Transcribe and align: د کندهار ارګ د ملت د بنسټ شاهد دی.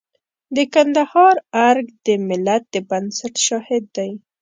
د 0.55 0.57
کندهار 0.73 1.35
ارګ 1.69 1.85
د 2.05 2.07
ملت 2.27 2.63
د 2.73 2.75
بنسټ 2.89 3.35
شاهد 3.47 3.83
دی. 3.97 4.11